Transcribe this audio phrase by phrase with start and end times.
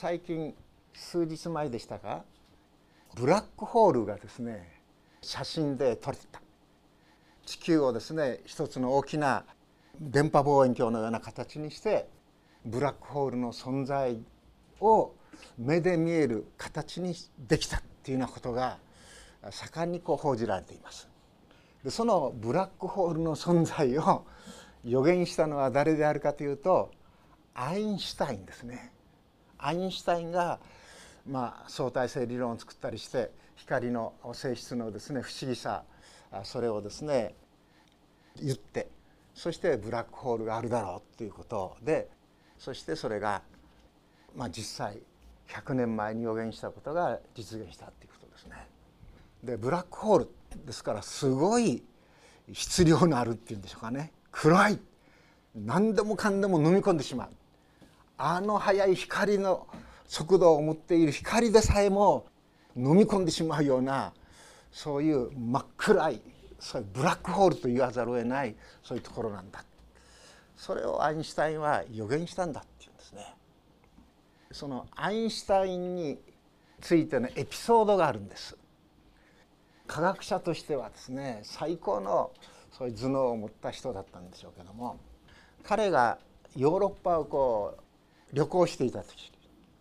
[0.00, 0.54] 最近
[0.94, 2.22] 数日前でしたか？
[3.16, 4.78] ブラックホールがですね
[5.22, 6.40] 写真で撮れた
[7.44, 9.44] 地球をですね一つの大きな
[10.00, 12.08] 電波望遠鏡のような形にして
[12.64, 14.20] ブラックホールの存在
[14.78, 15.14] を
[15.58, 17.16] 目で見える形に
[17.48, 18.78] できたっていうようなことが
[19.50, 21.08] 盛んにこう報じられています。
[21.82, 24.24] でそのブラックホールの存在を
[24.84, 26.92] 予言したのは誰であるかというと
[27.52, 28.92] アインシュタインですね。
[29.58, 30.58] アインシュタインが
[31.28, 35.84] まあ、相対性理論を作ったりして光の性質のですね不思議さ
[36.42, 37.34] それをですね
[38.42, 38.88] 言って
[39.34, 42.08] そしてブラックホールがあるだろうということで
[42.58, 43.42] そしてそれが、
[44.34, 44.98] まあ、実際
[45.48, 48.66] 100年前に予言したことが実現したということですね。
[49.42, 50.28] でブラックホール
[50.66, 51.82] ですからすごい
[52.52, 54.12] 質量のあるっていうんでしょうかね。
[54.30, 54.78] 暗い。
[55.54, 57.28] 何でもかんでも飲み込んでしまう。
[58.18, 59.66] あの速い光の
[60.06, 62.26] 速度を持っている光でさえも
[62.76, 64.12] 飲み込んでしまうような
[64.72, 66.20] そういう真っ暗い
[66.58, 69.64] そういうブラックホールと言わざるを得ないそういうところなんだ
[70.56, 73.34] それをアインシュタインは予言したんだっていうんですね。
[74.50, 76.18] そのアインシュタインに
[76.80, 78.56] ついてのエピソードがあるんです。
[79.86, 82.32] 科学者としてはですね最高の
[82.72, 84.98] そういう頭脳を持った人だったんでしょうけども
[85.62, 86.18] 彼が
[86.56, 87.82] ヨーロッパをこう
[88.32, 89.32] 旅行していた時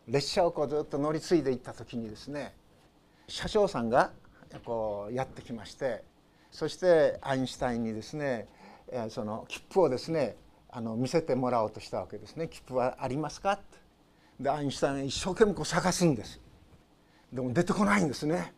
[0.07, 2.53] 列車をこうずっと乗り継いでいった時にですね
[3.27, 4.11] 車掌さんが
[4.63, 6.03] こうやってきまして
[6.51, 8.47] そしてアインシュタインにですね
[9.09, 10.37] その切符をですね
[10.69, 13.59] あの見せてもらおうとしたわけですね「切符はありますか?」
[14.39, 16.39] でアインシュタインは一生懸命こう探すんです。
[17.33, 18.53] でも出てこないんですね。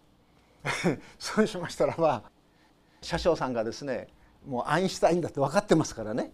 [1.18, 2.24] そうしましたらば
[3.02, 4.10] 車掌さんがですね
[4.46, 6.34] もうアインシュタインだって分かってますからね。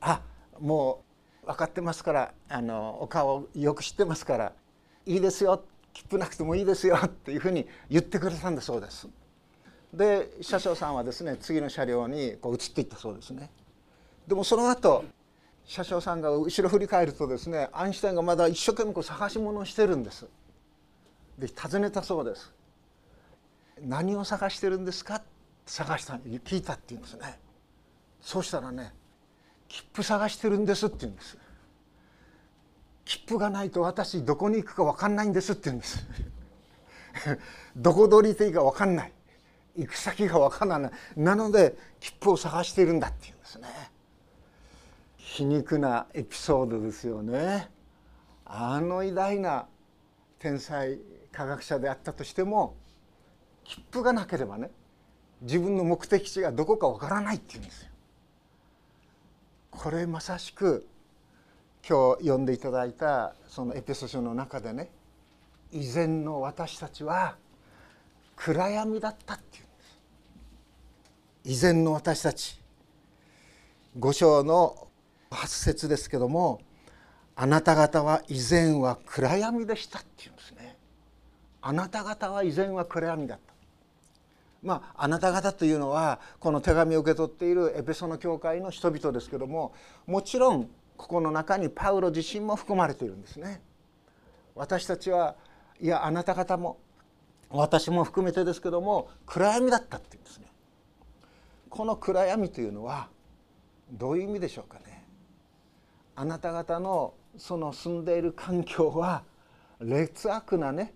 [0.00, 0.22] あ
[0.58, 1.04] も
[1.48, 4.52] 分かってますからあのお顔をよく知ってますから
[5.06, 9.08] いいですよ切符なくてもいいですよっていうふうに言ってくれたんだそうです。
[9.94, 13.50] で車掌さんはですね次の車両にこう移っていったそうですね。
[14.26, 15.06] でもその後
[15.64, 20.26] 車掌さんが後ろ振り返るとですねアインシュタインがまだ一生懸命こう探し物をしてるんです。
[21.38, 22.52] で尋ねたそうです。
[23.80, 25.22] 何を探してるんですか？
[25.64, 27.38] 探した聞いたって言うんですね。
[28.20, 28.92] そうしたらね
[29.68, 31.38] 切符探してるんですって言うんです。
[33.04, 36.06] 切符がないと私どこに行くか分かんないんですって言うんです。
[37.76, 39.12] どこ取りていいか分かんない。
[39.76, 40.92] 行く先が分からない。
[41.16, 43.68] なので切符を探しているんだって言うんですね。
[45.16, 47.70] 皮肉なエピソードですよね。
[48.44, 49.68] あの偉大な
[50.38, 50.98] 天才
[51.32, 52.76] 科学者であったとしても
[53.64, 54.70] 切符がなければね
[55.42, 57.87] 自分の目的地がどこかわからないって言うんですよ。
[59.78, 60.88] これまさしく
[61.88, 64.90] 今日読んでいただいたそのエペソ書の中でね
[65.70, 67.36] 以前の私たちは
[68.34, 69.66] 暗闇だったっていうん
[71.54, 71.60] です。
[71.62, 72.60] 以前の私たち
[73.96, 74.88] 五章の
[75.30, 76.60] 八節ですけども
[77.36, 80.76] あなた方は以前は暗闇でしたっていうんですね。
[81.62, 83.47] あなた方は以前は暗闇だった。
[84.62, 89.72] まあ、あなた方というのはこの手紙を受け取っているエペソの教会の人々ですけども
[90.06, 93.62] もちろんここの中にパウロ自身も含まれているんですね。
[94.56, 95.36] 私たちは
[95.80, 96.78] いやあなた方も
[97.50, 100.46] 私も含めてですけども暗闇だったっていうんですね。
[101.70, 103.08] この暗闇というのは
[103.92, 105.04] どういう意味でしょうかね。
[106.16, 109.22] あなた方のその住んでいる環境は
[109.78, 110.92] 劣悪なね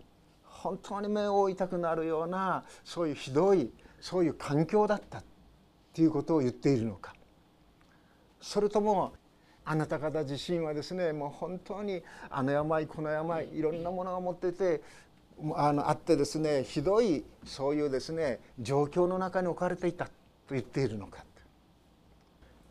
[0.62, 5.24] 本当に目を覆いたくなるようなそういうひどいそういう環境だったっ
[5.92, 7.14] ていうことを言っているのか。
[8.40, 9.12] それとも
[9.64, 14.82] あなた方自身はですねもう本当にあの病この病いろんなものが持ってて
[15.54, 20.10] あのあってですねひどいそういうですね状況の中に置かれていたと
[20.50, 21.24] 言っているのか。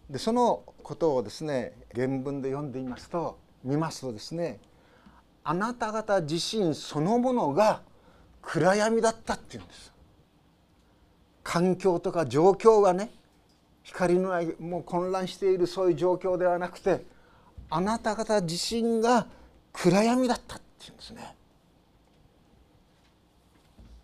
[0.10, 4.60] でそのことをですね原文で読んでみますと見ますとですね
[5.44, 7.82] あなた方自身そのものが
[8.42, 9.92] 暗闇だったっていうんです。
[11.44, 13.10] 環境とか状況がね
[13.84, 17.04] 光のないもう混乱しているそういう状況ではなくて
[17.70, 19.28] あなた方自身が
[19.74, 21.36] 暗闇だったっていうんですね。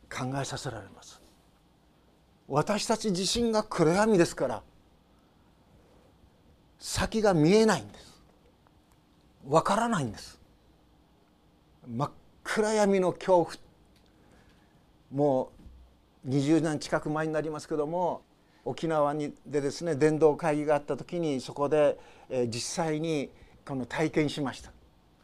[0.09, 1.21] 考えさせられます。
[2.47, 4.63] 私たち自身が暗闇ですから
[6.79, 8.21] 先が見えないんです。
[9.47, 10.39] わからないんです。
[11.87, 12.11] 真っ
[12.43, 13.66] 暗闇の恐怖
[15.11, 15.51] も
[16.25, 18.21] う20年近く前になりますけども
[18.65, 21.97] 沖縄にでですね伝道会議があった時にそこで、
[22.29, 23.29] え実際に
[23.65, 24.71] この体験しました。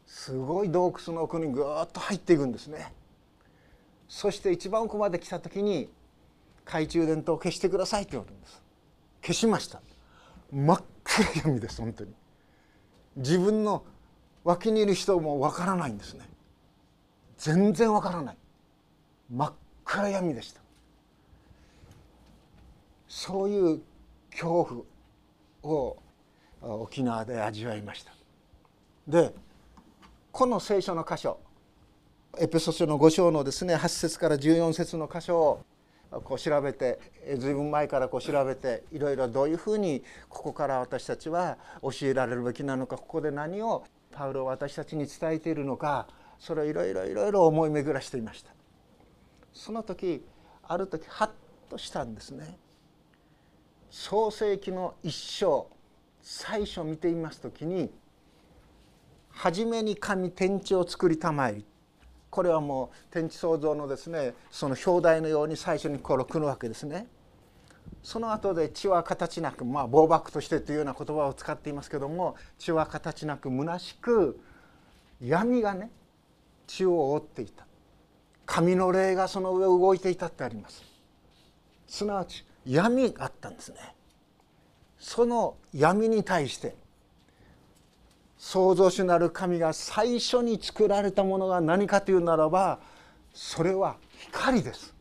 [0.08, 2.94] すごい洞窟の奥にぐーっと入っていくんですね。
[4.08, 5.90] そして一番奥まで来た時に
[6.66, 8.62] 懐中電灯を消してくださいって言われるんです。
[9.22, 9.82] 消しました。
[10.52, 12.14] 真っ暗闇です本当に。
[13.18, 13.84] 自分の
[14.44, 16.30] 脇にいる人もわからないんですね。
[17.38, 18.38] 全然わからない。
[19.30, 19.54] 真っ
[19.86, 20.62] 暗闇でした。
[23.08, 23.82] そういう
[24.32, 24.86] 恐
[25.62, 25.98] 怖を
[26.62, 28.14] 沖縄で味わいました。
[29.08, 29.34] で
[30.32, 31.40] この聖書の箇所
[32.40, 35.66] エペソ書の5章のですね8節から14節の箇所を
[36.24, 37.00] こう調べて
[37.38, 46.08] 随分前からこう調べていろいろどういうふうにここから私たちは教えられるべきなのかここで何をパウロは私たちに伝えているのか
[46.40, 48.52] それをいろいろいろいろ思い巡らしていました。
[49.54, 50.26] その時
[50.64, 51.30] ある時ハッ
[51.70, 52.58] としたんですね。
[53.90, 55.70] 創世紀の一章
[56.22, 57.92] 最初見ています時に
[59.30, 61.62] 初めに神天地を作りたまえ。
[62.30, 67.08] これはもう天地創造のですねその表題のように最初にこれ来るわけですね。
[68.02, 74.40] その後で血は形なくまあ暴漠としてというような言葉を使っていますけども血は形なく虚しく
[75.22, 75.92] 闇がね
[76.66, 77.68] 血を覆っていた。
[78.45, 80.84] 神の霊がその上動いていたってあります。
[81.88, 83.78] すなわち闇があったんですね。
[85.00, 86.75] その闇に対して
[88.38, 92.80] 創造主なる神が最初に作られたものが何かというならば
[93.34, 93.98] それは
[94.31, 94.94] 光です。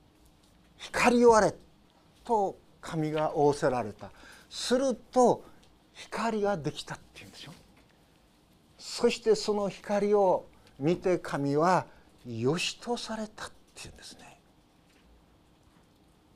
[0.77, 1.55] 光をあれ
[2.25, 4.11] と神が仰せられた。
[4.51, 5.45] すると
[5.95, 7.53] 光ができたっていうんでしょ
[8.79, 10.47] そしてその光を
[10.79, 11.87] 見て神は
[12.27, 14.41] よしとされたっていうんですね。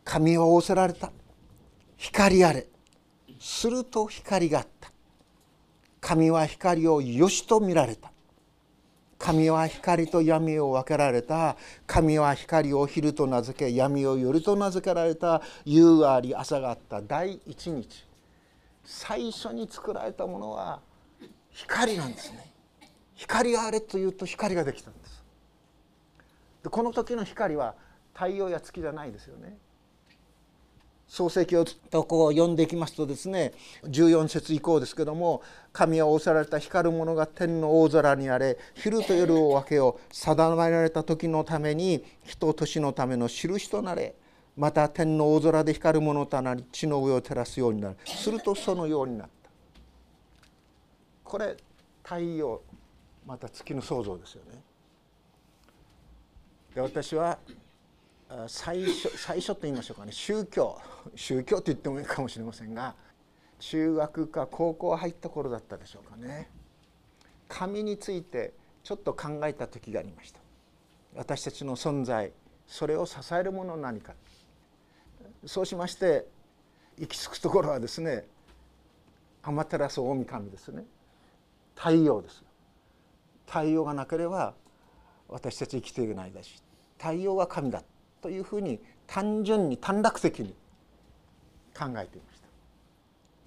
[0.05, 1.13] 神は仰せられた。
[1.97, 2.67] 光あれ。
[3.39, 4.91] すると光があった。
[6.01, 8.13] 神は光をよしと見られた。
[9.19, 11.57] 神は光と闇を分けられた。
[11.87, 15.43] 神は光を昼と名付け闇を夜と名付けられた。
[15.65, 17.01] 夕があり朝があった。
[17.03, 18.07] 第一日。
[18.85, 20.81] 最初に作られたものは
[21.51, 22.53] 光なんですね。
[23.15, 25.06] 光があれというと光ができたんです。
[26.67, 27.77] でこの時の光は
[28.13, 29.57] 太陽や月じゃないですよね。
[31.07, 33.53] 創世記をとこう読んでいきますとですね
[33.85, 35.41] 14節以降ですけども
[35.73, 44.17] 神は仰せられた光るものが天の大空にあれ昼と夜を分けよう定められた時のために人と年のための印となれ
[44.57, 47.97] また天の大空で光るものとなり地の上を照らすようになる。
[48.05, 49.51] するとそのようになった。
[51.23, 51.57] これ
[52.03, 52.61] 太陽
[53.25, 54.61] また月の創造ですよね。
[56.77, 57.39] で私は
[58.49, 60.13] 最初最初と言いましょうかね。
[60.13, 60.79] 宗教。
[61.15, 62.95] 宗教と言ってもいいかもしれませんが
[63.59, 66.51] 中学か高校入った頃だったでしょうかね。
[67.49, 68.53] 神について
[68.85, 70.41] ちょっと考えた時がありました。
[71.15, 72.31] 私たちの存在
[72.67, 74.13] それを支えるもの何か。
[75.47, 76.27] そうしまして
[76.99, 78.27] 行き着くところはですね
[79.41, 80.85] 天照大神ですね。
[81.75, 82.45] 太陽です。
[83.47, 84.53] 太陽がなければ
[85.27, 86.63] 私たち生きていけないだし
[86.99, 87.83] 太陽は神だ
[88.21, 90.55] というふうに単純に短絡的に
[91.77, 92.47] 考えていました。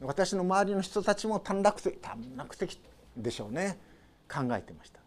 [0.01, 2.79] 私の周りの人たちも短絡的短絡的
[3.17, 3.79] でしょうね。
[4.31, 4.99] 考えてました。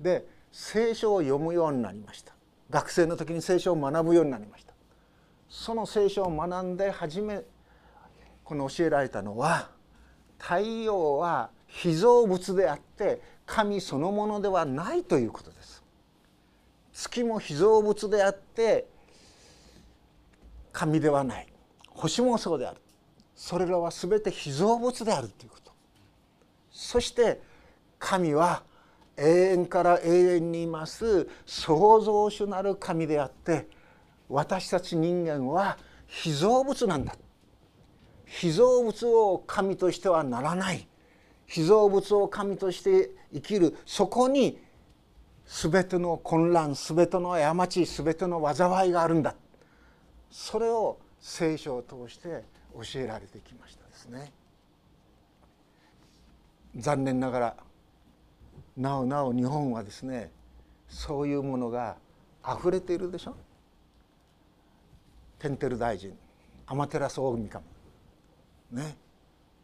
[0.00, 2.32] で聖書を読むようになりました。
[2.70, 4.72] 学生の時に聖書を学ぶようになりました。
[5.48, 7.42] その聖書を学んで初め
[8.44, 9.70] この教えられたのは
[10.38, 15.82] 太陽は被造物であって神そのものではないということです。
[16.96, 18.88] 月も被造物であって
[20.72, 21.46] 神ではない。
[21.90, 22.80] 星もそうである。
[23.34, 25.72] それらは全て被造物であるということ。
[26.70, 27.42] そして
[27.98, 28.62] 神は
[29.18, 31.28] 永遠から永遠にいます。
[31.44, 33.68] 創造主なる神であって
[34.30, 35.76] 私たち人間は
[36.06, 37.14] 被造物なんだ。
[38.24, 40.88] 被造物を神としてはならない。
[41.46, 43.76] 被造物を神として生きる。
[43.84, 44.58] そこに
[45.46, 49.34] 全ての混乱全ての過ち全ての災いがあるんだ。
[50.30, 54.32] それを聖書を通して教えられてきましたですね。
[56.76, 57.56] 残念ながら
[58.76, 60.30] なおなお日本はですね
[60.88, 61.96] そういうものが
[62.46, 63.34] 溢れているでしょ。
[65.38, 66.12] テンテル大臣
[66.66, 67.64] 天照大神
[68.72, 68.96] ね。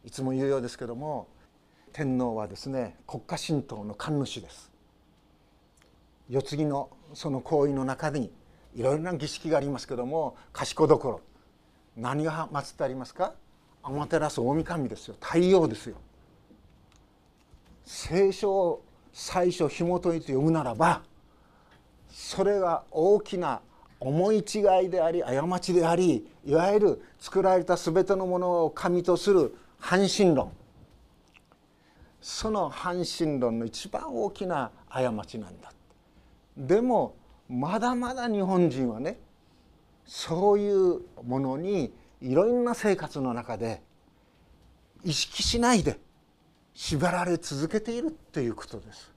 [0.04, 1.28] いつも言うようですけども
[1.92, 4.71] 天皇はですね国家神道の神主です。
[6.32, 8.32] 世継ぎのその行為の中に
[8.74, 11.20] いろいろな儀式がありますけども賢所
[11.94, 13.34] 何が祀ってありますか？
[13.82, 15.14] 天照大神ですよ。
[15.20, 15.96] 太陽ですよ。
[17.84, 21.02] 聖書を最初紐解いて読むならば
[22.08, 23.60] それが大きな
[24.00, 30.50] 思い違いであり過ちでありいわゆる作られた全てのものを神とする半神論。
[32.22, 35.70] その半神論の一番大きな過ちなんだ。
[36.56, 37.16] でも
[37.49, 39.18] まだまだ日本人はね
[40.04, 43.82] そういうものにいろんな生活の中で
[45.04, 45.99] 意識しないで
[46.75, 49.12] 縛られ続けているっていうことです。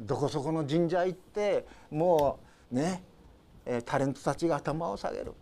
[0.00, 2.38] どこそこの神社行っても
[2.72, 3.02] うね
[3.84, 5.34] タレントたちが頭を下げる。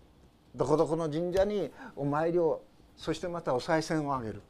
[0.54, 2.62] どこどこの神社にお参りを
[2.96, 4.42] そしてまたお賽銭をあげる。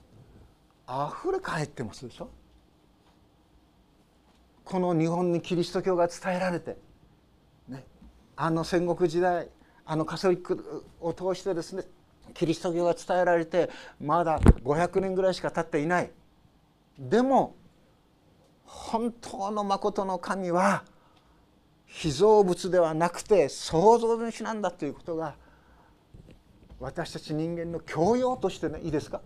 [0.87, 2.31] あふれ返ってますでしょ。
[4.67, 6.77] この日本にキリスト教が伝えられて、
[7.69, 7.85] ね、
[8.35, 9.49] あの戦国時代
[9.85, 11.85] あのカソリックを通してですね
[12.35, 13.71] キリスト教が伝えられて
[14.01, 16.11] まだ500年ぐらいしか経っていない。
[16.99, 17.55] でも
[18.65, 20.83] 本当のまことの神は
[21.85, 25.37] 被造物ではなくて創造主なんだということが
[26.81, 29.21] 私たち人間の教養としてねいいですか？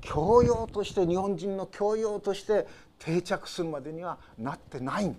[0.00, 2.66] 教養として日本人の教養として
[3.04, 5.14] 定着するまでにはなってない。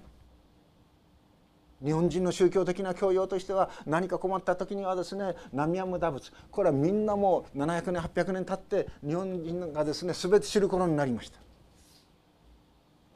[1.84, 11.38] 日本人の宗教的な教養としては何か困った時にはですね南無陀仏これはみんなもう700年800年経って日本人がですね全て知る頃になりました。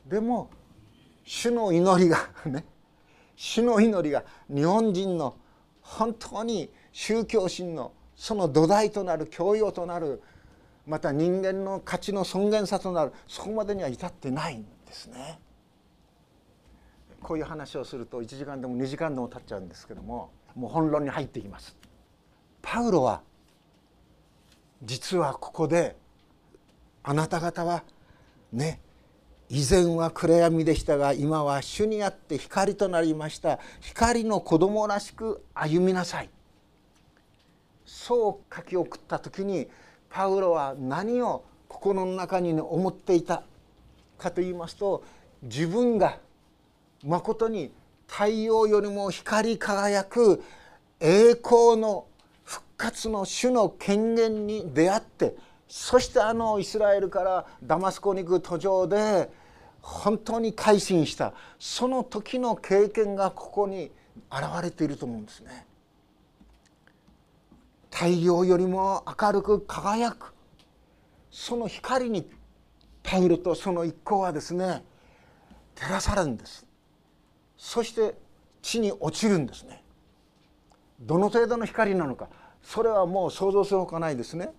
[0.08, 0.50] でも
[1.24, 2.66] 主の祈りがね
[3.36, 4.24] 主の祈りが
[4.54, 5.36] 日本人の
[5.82, 10.22] 本当に宗教心のその土台となる教養となる
[10.90, 15.40] また人間の価値の尊厳さとなるそこまでには至ってないんですね。
[17.22, 21.76] こういう話をすると1時間でも2時間でも経っちゃうんですけどももう本論に入っていきます。
[22.64, 23.22] パウロは
[24.82, 25.96] 実はここで
[27.04, 27.84] あなた方は
[28.52, 28.82] ね
[29.48, 36.30] 以前は暗闇でしたが今は主にあって光となりました光の子供らしく歩みなさい
[37.86, 39.68] そう書き送った時に
[40.10, 43.44] パウロは何を心の中に思っていた
[44.18, 45.04] かと言いますと
[45.44, 46.18] 自分が
[47.06, 47.72] まことに
[48.08, 50.44] 太陽よりも光り輝く
[51.00, 52.08] 栄光の
[52.44, 55.36] 復活の主の権限に出会って
[55.68, 59.30] そしてあのイスラエルからダマスコに行く途上で
[59.82, 63.92] 本当に改心したその時の経験がここに
[64.32, 65.69] 現れていると思うんですね。
[68.00, 70.34] 太陽よりも明るく輝く。
[71.30, 72.32] その光に
[73.04, 74.86] パウロとその一行はですね
[75.76, 76.66] 照らされるんです。
[77.58, 78.16] そして
[78.62, 79.84] 地に落ちるんですね。
[81.02, 82.30] どの程度の光なのか
[82.64, 84.52] それはもう想像するほかないですね。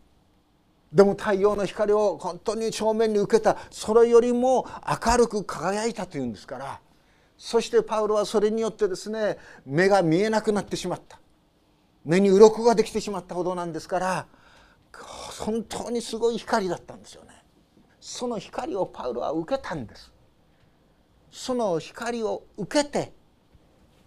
[0.93, 6.81] でも太陽の光を本当に正面に受けたそれよりも明るく輝いたというんですから
[7.39, 11.19] そしてパウロはそれによってですね目が見えなくなってしまった。
[12.05, 14.27] 目に鱗ができてしまったほどなんですから
[15.39, 17.31] 本当にすごい光だったんですよね。
[18.01, 20.13] その光をパウロは受けたんです。
[21.31, 23.13] その光を受けて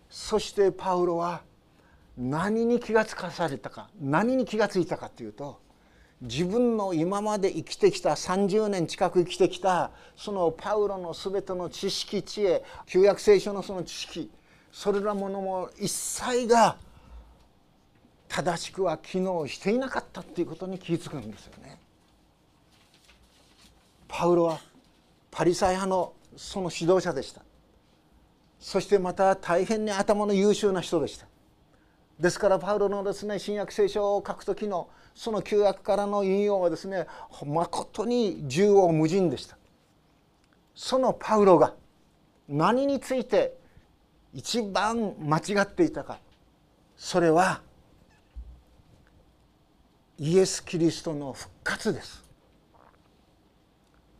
[0.10, 1.42] そしてパウロは
[2.18, 5.60] 何に気がつかされたか何に気がついたかというと
[6.22, 14.30] 自分の今まで生きてきた30年近く生きてきたそのパウロの全ての知識知恵旧約聖書のその知識
[14.72, 16.78] それらものも一切が
[18.34, 21.78] 正しくは機能していなかったっていうことに気づくんですよね。
[24.08, 24.60] パウロは
[25.30, 27.44] パリサイ派のその指導者でした。
[28.60, 31.28] そしてまた大変に頭の優秀な人でした。
[32.20, 37.06] ですからパウロのですね新約聖書を書く時のその旧約からの引用はですね
[37.46, 39.58] まことに縦横無尽でした。
[40.74, 41.76] そのパウロが
[42.50, 43.56] 何について
[44.34, 46.18] 一番間違っていたか。
[46.98, 47.62] それは
[50.20, 52.24] イエス・キリストの復活です。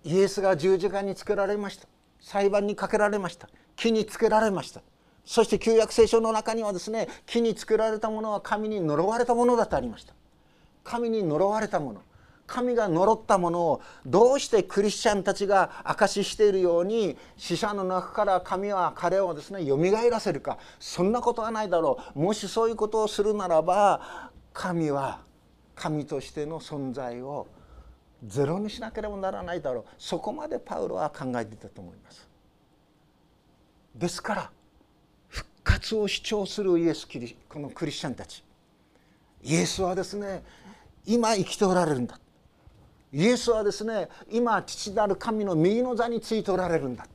[0.04, 1.88] イエスが十字架につけられました。
[2.20, 3.48] 裁判にかけられました。
[3.76, 4.82] 木につけられました。
[5.24, 10.14] そして旧約聖書の中にはですね木につけられたものは神に呪われたものだとありました。
[10.84, 12.02] 神に呪われたもの。
[12.46, 20.58] 神が呪ったものをどうしてクリスチャンたちが証ししているように死者の中から神は彼をですねよみがえらせるか。
[20.80, 22.20] そんなことはないだろう。
[22.20, 25.22] もしそういうことをするならば神は
[25.76, 27.48] 神としての存在を
[28.26, 29.86] ゼロにしなければならないだろう。
[29.98, 32.28] そこまでパウロは考えていたと思います。
[33.96, 34.52] ですから
[35.28, 38.44] 復活を主張するイエスキリこのクリスチャンたち。
[39.42, 40.44] イエスはですね
[41.06, 42.20] 今生きておられるんだ。
[43.12, 47.06] イエスはですね今父なる神の右の座についておられるんだ。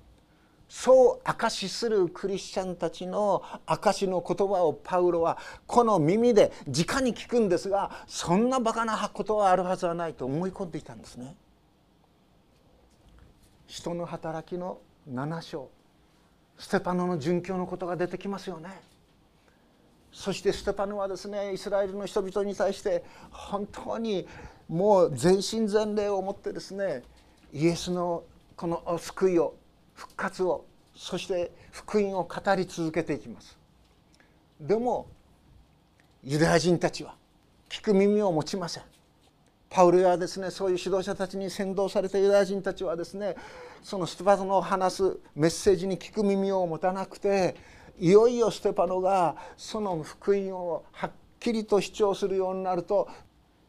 [0.69, 11.35] そう証しするクリスチャンたちの証しの言葉をパウロはこの耳で直に聞くんですがそんなバカなことはあるはずはないと思い込んでいたんですね。
[13.67, 14.79] 人の働きの
[15.11, 15.71] 7章
[16.59, 18.69] ステパノの殉教のことが出てきますよね。
[20.13, 24.27] そしてステパノはですねイスラエルの人々に対して本当に
[24.69, 27.03] もう全身全霊を持ってですね
[27.53, 28.25] イエスの
[28.57, 29.55] この救いを
[29.99, 30.65] 復活を
[30.95, 33.59] そして福音を語り続けていきます。
[34.61, 35.09] でも
[36.23, 37.17] ユダヤ人たちは
[37.69, 38.85] 聞く耳を持ちません。
[39.69, 43.35] パウルやですねそういう指導者たちに先導されたユダヤ人たちはですね
[43.83, 47.57] そのステパノの話すメッセージに聞く耳を持たなくて
[47.99, 53.09] いよいよステパノがその福音をはっきりと主張するようになると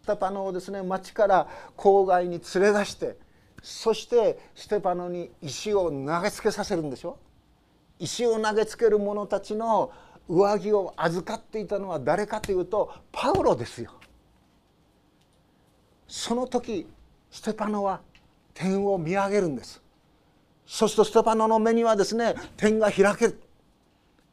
[0.03, 3.17] ステパノをですね町から郊外に連れ出して
[3.61, 7.17] そしてステパノに石を投げつけさせるんでしょ？
[7.99, 9.91] 石を投げつける者たちの
[10.27, 13.91] 上着を預かっていたのは誰かというとパウロですよ。
[16.07, 16.87] その時
[17.29, 18.01] ステパノは
[18.53, 19.81] 天を見上げるんです。
[20.65, 23.41] そうするとステパノの目にはですね天が開ける。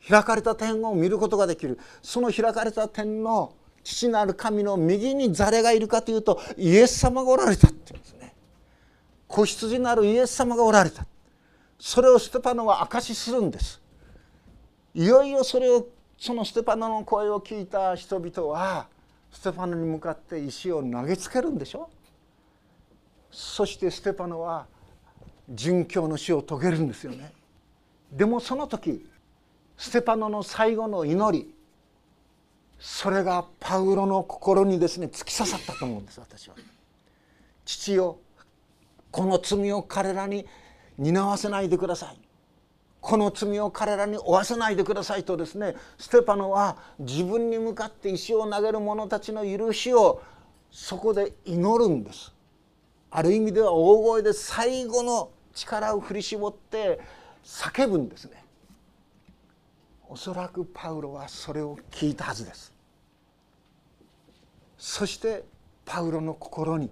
[0.08, 1.78] 開かれた天を見ることができる。
[2.00, 8.15] その開かれた天の父なる神の右に誰がいるかというとイエス様がおられたっていうんです。
[9.28, 11.06] 子羊なるイエス様がおられた。
[11.78, 13.80] それをステパノは証しするんです。
[14.94, 15.86] いよいよそれを
[16.18, 18.88] そのステパノの声を聞いた人々は
[19.30, 21.90] ステパノに向かって石を投げつけるんでしょ。
[23.30, 24.66] そしてステパノは
[25.52, 27.32] 殉教の死を遂げるんですよね。
[28.10, 29.06] でもその時
[29.76, 31.54] ステパノの最後の祈り
[32.78, 36.54] それがパウロの心にですね突き刺さったと思うんです私は。
[37.64, 38.18] 父よ
[39.16, 40.44] この罪を彼らに
[40.98, 42.20] 担わせないでください。
[43.00, 50.20] この罪を彼らに負わせないでくださいとですねステパノは自分に向かって石を投げる者たちの許しを
[50.70, 52.30] そこで祈るんです。
[53.10, 57.00] ある意味では大声で最後の力を振り絞って
[57.42, 58.44] 叫ぶんですね。
[60.10, 62.70] おそらくパウロはそれを聞いたはずです。
[64.76, 65.42] そして
[65.86, 66.90] パウロの心に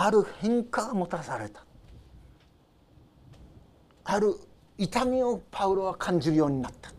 [0.00, 1.64] ある変化がもたされた。
[4.04, 4.36] ある
[4.78, 6.92] 痛みをパウロは感じるようになった。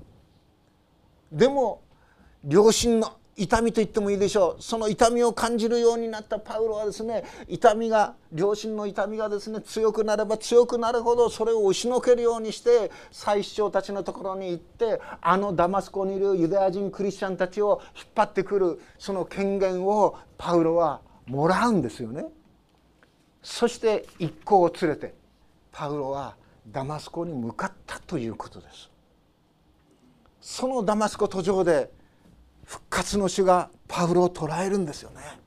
[1.31, 1.81] でも
[2.43, 4.61] 両親の痛みと言ってもいいでしょう。
[4.61, 22.25] その痛みを感じるようになったパウロはですね痛みが両親の痛みがですね強くなれば強くなるほどそれを押しのけるようにして祭司長たちのところに行ってあのダマスコにいるユダヤ人クリスチャンたちを引っ張ってくるその権限をパウロはもらうんですよね。
[23.41, 25.13] そして一行を連れて
[25.71, 26.35] パウロは
[26.67, 28.89] ダマスコに向かったということです。
[30.41, 31.91] そのダマスコ途上で
[32.65, 35.39] 復活の主がパウロを捕らえるんですよね。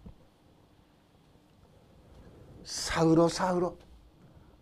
[2.64, 3.76] サウロサウロ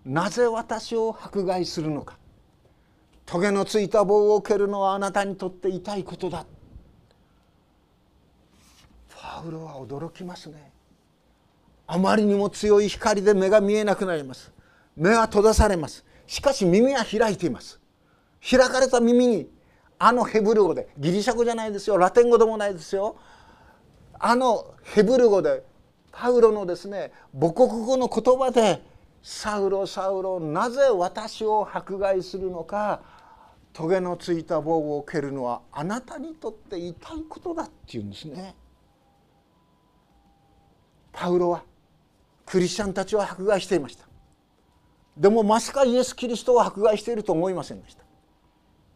[0.05, 2.19] なぜ私を迫害するのか
[3.27, 6.45] 棘のついた棒を蹴るのはあなたにとって痛いことだ
[9.09, 10.73] パウロは驚きますね
[11.93, 14.53] あまりにも強い光で目が見えなくなります。
[14.97, 16.05] 目は閉ざされます。
[16.25, 17.81] しかし耳は開いています。
[18.49, 19.51] 開かれた耳に
[19.99, 21.99] あのヘブル語でギリシャ語じゃないですよ。
[21.99, 23.17] ラテン語でもないですよ。
[24.21, 25.65] あのヘブル語で
[26.13, 28.85] パウロのですね母国語の言葉で
[29.21, 33.03] 「サウロサウロなぜ私を迫害するのか
[33.73, 38.55] 棘のついた棒を蹴るのはあなたにとって痛いことだ」っていうんですね。
[41.13, 41.65] パウロは
[42.51, 44.09] クリスチャンたちを迫害していました。
[45.17, 48.03] でもまさかイエス・キリストを迫害していると思いませんでした。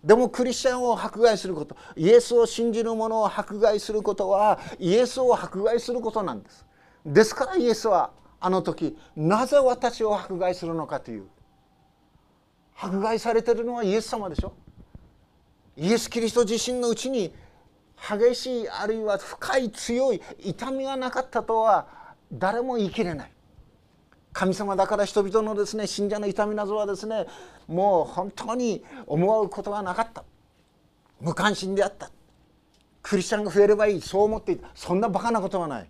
[0.03, 6.67] でもクリスチャンを迫害することイエスを信じる者を迫害することはイエスを迫害することなんです。
[7.07, 11.27] ですからイエスはあの時なぜ私を迫害するのかという
[12.77, 14.53] 迫害されてるのはイエス様でしょ。
[15.77, 17.33] イエス・キリスト自身のうちに
[17.97, 21.87] 激しいあるいは深い強い痛みがなかったとは
[22.33, 23.34] 誰も言い切れない。
[24.35, 27.25] 神様だから人々のですね信者の痛みなどはですね
[27.69, 30.25] もう本当に思うことがなかった。
[31.21, 32.11] 無関心であった。
[33.01, 34.01] クリスチャンが増えればいい。
[34.03, 34.69] そう思っていた。
[34.75, 35.89] そんなバカなことはない。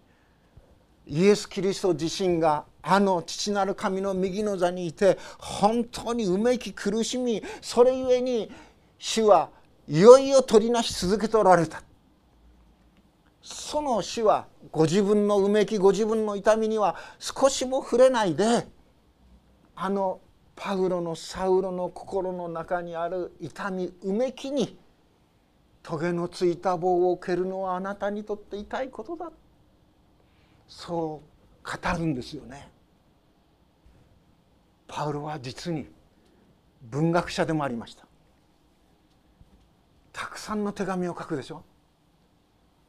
[1.06, 8.50] イエス・キリスト自身があの父なる神の右の座にいて本当にうめき苦しみそれゆえに
[8.98, 9.50] 主は
[9.88, 11.82] いよいよ取りなし続けておられた。
[13.44, 18.66] その死はご自分のうめきご自分の痛みには少しも触れないで
[19.76, 20.20] あの
[20.56, 24.78] パウロのサウロの心の中にある痛みうめきに
[25.82, 29.30] トゲのついた棒を蹴るのはあなたにとって痛いことだ。
[30.66, 31.20] そ
[31.62, 32.70] う語るんですよね。
[34.88, 35.86] パウロは実に
[36.80, 38.06] 文学者でもありました。
[40.14, 41.62] たくさんの手紙を書くでしょ。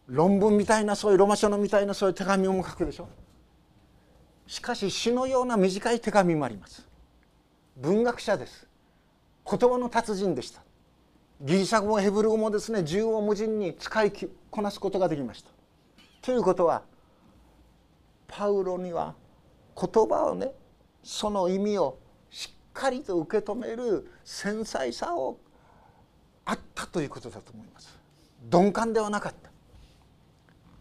[0.08, 3.08] 論文みたいなそういうロマ書のみたいなそういう手紙も書くでしょ？
[4.48, 6.88] しかし詩のような短い手紙もあります。
[7.78, 8.68] 文学者です。
[9.50, 10.62] 言葉の達人でした。
[11.42, 14.14] ギリシャ語もヘブル語もですね縦横無尽に使い
[14.52, 15.50] こなすことができました。
[16.22, 16.84] ということは
[18.28, 19.16] パウロには
[19.76, 20.52] 言葉をね
[21.04, 21.98] その意味を
[22.30, 25.38] しっかりと受け止める繊細さを
[26.46, 27.98] あったということだと思います。
[28.52, 29.50] 鈍感ではなかった。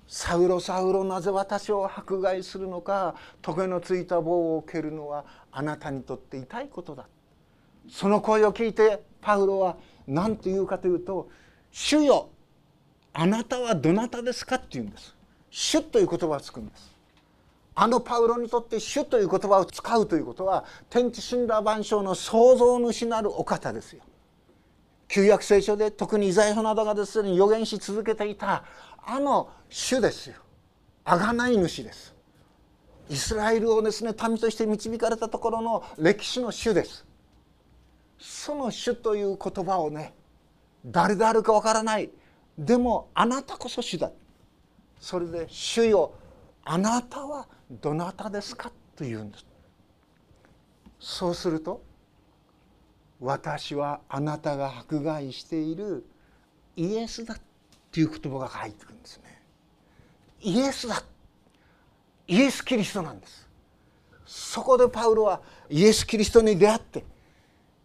[0.07, 7.07] サウロサウロなぜ私を迫害するのかトゲのついた棒を蹴るのはあなたにとって痛いことだ。
[7.89, 11.29] その声を聞いてパウロは何と言うかというと
[11.73, 12.29] 「主よ。
[13.13, 15.15] あなたはどなたですか?」って言うんです
[15.51, 16.95] 「主」という言葉をつくんです。
[17.77, 24.03] あのパウロにとって「主」という言葉を使うということは天地神羅万象の創造主なるお方ですよ。
[25.09, 28.65] 旧約聖書で特にイザヤ書などがですね予言し続けていた
[29.07, 30.37] あの主ですよ。
[31.05, 32.15] 贖い主です。
[33.11, 37.05] イスラエルをですね民として導かれたところの歴史の主です。
[38.19, 40.15] その主という言葉をね
[40.87, 42.11] 誰であるかわからない。
[42.59, 44.11] でもあなたこそ主だ。
[44.99, 46.15] それで「主よ。
[46.65, 49.47] あなたはどなたですか?」と言うんです。
[50.99, 51.83] そうすると
[53.21, 56.05] 「私はあなたが迫害している
[56.77, 57.39] イエスだ」っ
[57.91, 59.43] ていう言葉が入ってくるんですね。
[60.41, 61.03] イエスだ
[62.27, 63.49] イエス・キリストなんです。
[64.27, 67.05] そこでパウロはイエス・キリストに出会って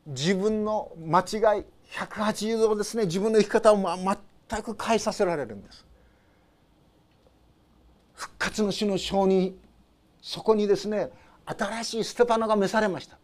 [0.07, 5.85] 自分の間違い180度ですね自分の生き方を全く変えさせられるんです。
[8.13, 9.57] 復活の主の証人
[10.21, 11.11] そこにですね
[11.45, 13.17] 新しいステパノが召されました。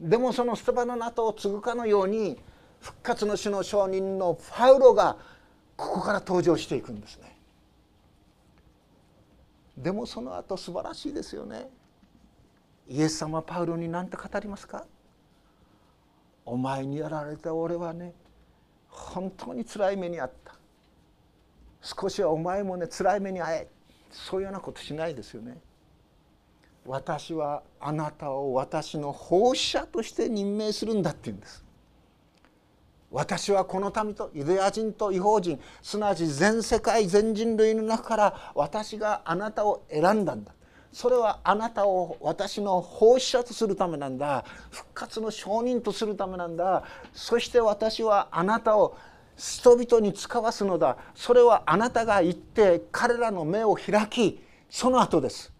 [0.00, 2.38] でもそのステパノの後を継ぐかのように
[2.80, 5.16] 復活の主の証人のパウロが
[5.76, 7.36] ここから登場していくんですね。
[9.76, 11.68] でもその後素晴らしいですよね。
[12.88, 14.84] イエス様パウロに何て語りますか？
[16.44, 18.12] お前にやられた俺はね
[18.88, 20.54] 本当につらい目にあった。
[21.82, 23.68] 少しはお前もねつらい目に遭え。
[24.10, 25.58] そういうようなことしないですよね。
[26.88, 31.62] 私はあなたを私の奉仕者として任命するんだって言うんです。
[33.10, 40.52] 私はこの民とユダヤ人と違法人すなわち全世界全人類の中から私があなたを選んだんだ。
[40.90, 44.46] それはあなたを私の奉仕者とするためなんだ。
[44.70, 46.84] 復活の証人とするためなんだ。
[47.12, 48.96] そして私はあなたを
[49.36, 50.96] 人々に使わすのだ。
[51.14, 55.57] それはあなたが言って彼らの目を開きその後です。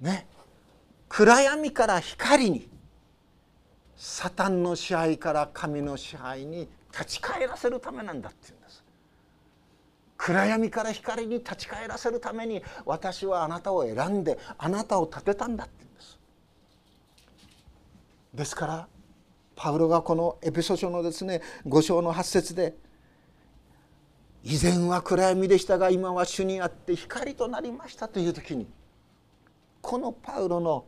[0.00, 0.26] ね。
[1.08, 2.68] 暗闇から光に
[3.96, 8.84] サタンの支配から神の支配に立ち返らせるためなんだっていうんです。
[10.16, 16.18] 暗闇から光に立ち返らせるために私はあなたを選んであなたを立てたんだって言うんです。
[18.34, 18.88] ですから
[19.56, 22.76] パウロがこのエピソ書のですね5章の8節で
[24.44, 28.68] 「以前は暗闇でしたが今は主にあって光となりました」という時に
[29.80, 30.84] このパウロの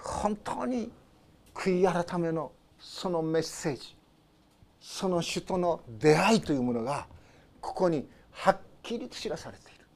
[0.00, 0.90] 本当に
[1.54, 3.96] 悔い改めのそのメッセージ
[4.80, 7.06] その主との出会いというものが
[7.60, 9.86] ここにはっきりと知らされている。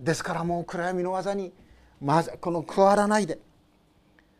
[0.00, 1.52] ですからもう暗闇の技に
[2.00, 3.38] まずこの加わらないで。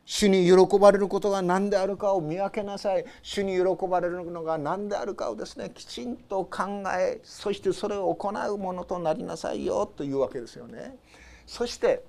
[0.07, 3.07] 主に喜ばれることが何であるかを見分けなさい。
[3.23, 10.99] 主に喜ばれるのが何であるかをですねきちんと考えそしてそれを行うものとなりなさいよというわけですよね。
[11.47, 12.03] そして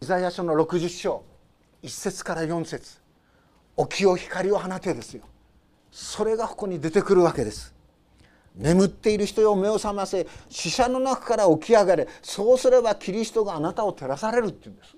[0.00, 1.24] イザヤ書の60章
[1.82, 2.98] 1節から4節
[3.90, 5.22] 起きを光を放てですよ。
[5.90, 7.74] それがここに出てくるわけです。
[8.54, 14.96] 眠っている人よ目を覚ませ死者の中から起き上がれそうすればキリストがあなたを照らされるって言うんです。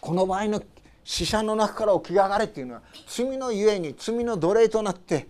[0.00, 0.62] この場合の
[1.04, 5.26] 死者の中から起き上がれっていうのは罪のゆえに罪の奴隷となって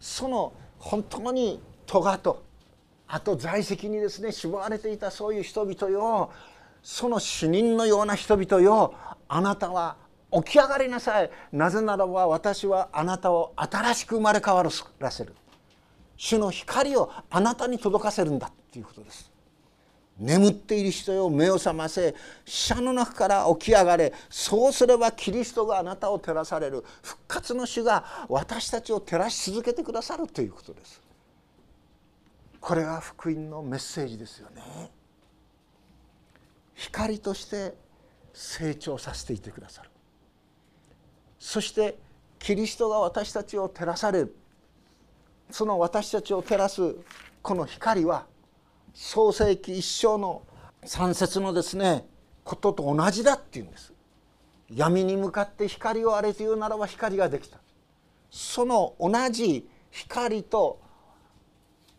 [0.00, 2.42] その本当に咎と
[3.12, 6.30] あと在籍にですね縛られていたそういう人々よ。
[6.82, 8.94] その死人のような人々よ。
[9.28, 9.96] あなたは
[10.32, 11.30] 起き上がりなさい。
[11.52, 15.34] なぜならば私はあなたを新しく生まれ変わらせる。
[16.16, 19.30] 主の光をあなたに届かせるんだっていうことです。
[20.16, 21.28] 眠っている人よ。
[21.30, 22.14] 目を覚ませ。
[22.44, 24.12] 死者の中から起き上がれ。
[24.28, 26.84] そうすればキリストがあなたを照らされる。
[27.02, 31.09] 復活の主が私たちを照らし続けてくださるということです。
[32.60, 34.62] これが福音のメッセージですよね。
[36.74, 37.74] 光として
[38.32, 39.90] 成長させていてくださる。
[41.38, 41.98] そして
[42.38, 44.36] キリストが私たちを照らされる。
[45.50, 46.94] その私たちを照らす
[47.42, 48.26] この光は
[48.94, 50.42] 創世紀一生の
[50.84, 52.06] 三節のですね
[52.44, 53.92] ことと同じだっていうんです。
[54.72, 57.58] 闇に向かって光をあれというならば光ができた。
[58.30, 60.80] その同じ光と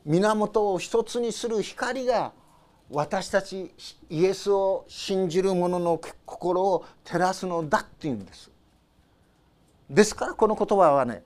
[0.05, 2.31] 源を一つにする光が
[2.89, 3.73] 私たち
[4.09, 8.51] イエスを信じる者の心を照らすのだっていうんです
[9.89, 11.23] ですからこの言葉はね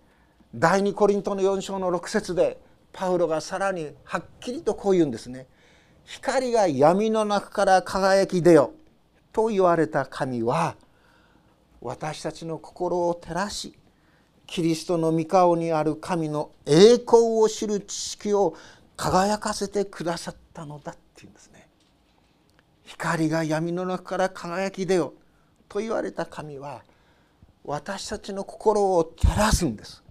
[0.53, 2.57] 第二コリントの4章の6節で
[2.93, 5.47] パウロがさらにはっきりとこう言うんですね。
[6.05, 8.71] 光が闇の中から輝き出よ
[9.33, 10.77] と言われた神は
[11.81, 13.77] 私たちの心を照らし
[14.47, 18.55] キリストの御顔にある神の栄光を知る知識を
[18.95, 21.67] 輝かせてくださったのだっていうんですね。
[22.85, 25.13] 光が闇の中から輝き出よ
[25.67, 26.83] と言われた神は
[27.65, 30.03] 私たちの心を照らすんです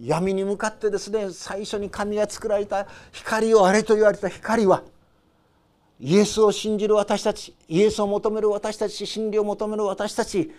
[0.00, 4.82] 闇に向かってですね最初に神が作られた光をあれと言われた光は
[6.00, 10.50] イエスを信じる私たちイエスを求める私たち真理を求める私たち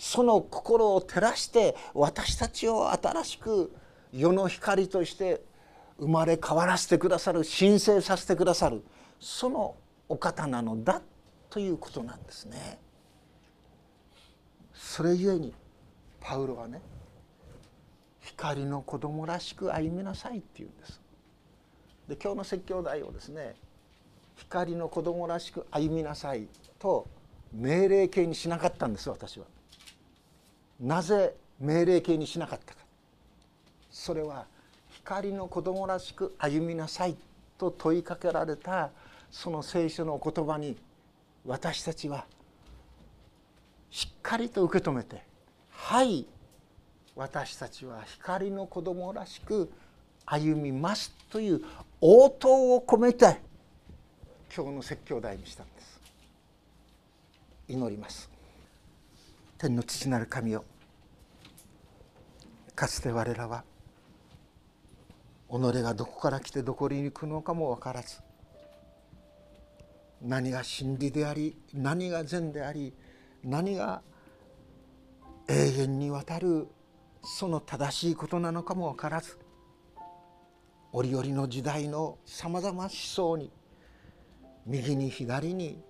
[0.00, 3.70] その心を照らして私たちを新しく
[4.12, 5.42] 世の光として
[5.98, 8.82] 生まれ変わらせてくださる神聖させてくださる
[9.20, 9.76] その
[10.08, 11.02] お方なのだ
[11.50, 12.78] ということなんですね。
[14.72, 15.52] それゆえに
[16.20, 16.80] パウロはね
[18.20, 21.00] 光の子供らしく歩みなさいって言うんです
[22.08, 23.54] で今日の説教題をですね
[24.36, 27.06] 光の子供らしく歩みなさいと
[27.52, 29.44] 命令形にしなかったんです私は
[30.80, 32.80] なぜ命令形にしなかったか。
[33.90, 34.46] それは
[34.90, 37.16] 光の子供らしく歩みなさい
[37.58, 38.90] と問いかけられた
[39.30, 40.76] その聖書のお言葉に
[41.44, 42.26] 私たちは
[43.90, 45.22] しっかりと受け止めて
[45.70, 46.26] 「はい
[47.16, 49.70] 私たちは光の子供らしく
[50.24, 51.62] 歩みます」という
[52.00, 53.40] 応答を込めて
[54.54, 56.00] 今日の説教題にしたんです。
[57.68, 58.39] 祈ります。
[59.60, 60.64] 天の父なる神よ
[62.74, 63.62] かつて我らは
[65.50, 68.22] 己がどこから来てどこに行くのかも分からず
[70.22, 72.94] 何が真理であり何が善であり
[73.44, 74.00] 何が
[75.46, 76.66] 永遠にわたる
[77.22, 79.38] その正しいことなのかも分からず
[80.90, 83.50] 折々の時代のさまざま思想に
[84.64, 85.82] 右に左に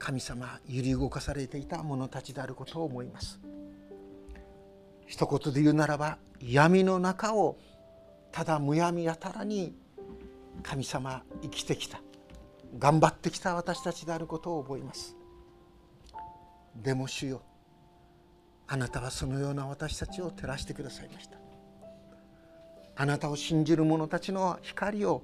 [0.00, 3.38] 神様揺り動かされていた者たちであることを思います。
[5.06, 7.58] 一言で言うならば闇の中を
[8.32, 9.76] ただむやみやたらに
[10.62, 12.00] 神様生きてきた。
[12.78, 15.16] 頑張ってきた私たちであることを覚えます。
[16.74, 17.42] でも主よ
[18.68, 21.36] あなたはそのような私たちを照らしてくださいました。
[22.96, 25.22] あなたを信じる者たちの光を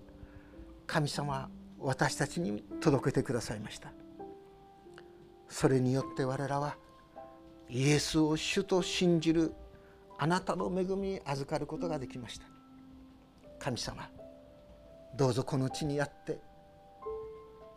[0.86, 3.90] 神様私たちに届けてくださいました。
[5.48, 6.76] それによって我らは
[7.68, 9.54] イエスを主と信じる
[10.18, 12.46] あなたの恵みに預かることができました。
[13.59, 14.09] 神様
[15.16, 16.38] どうぞこの地にあって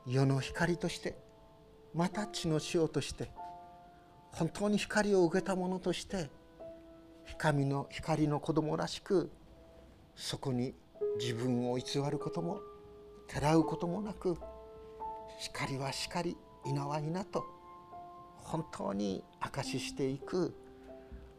[0.06, 1.18] 世の光として
[1.94, 3.32] また地の塩として
[4.32, 6.30] 本当に光を受けたものとして
[7.26, 9.32] 光の光の子供らしく
[10.16, 10.74] そこに
[11.20, 12.60] 自分を偽ることも
[13.28, 14.38] てらうこともなく
[15.40, 17.46] 光は光稲は稲と
[18.50, 20.56] 本当に証ししていく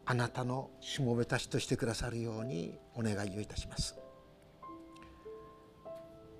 [0.05, 3.99] あなたのしもべたちとしてくださるようにお願いをいたします。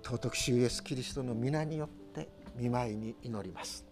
[0.02, 3.84] 尊き主イエスキリストの皆によって見舞いに祈ります。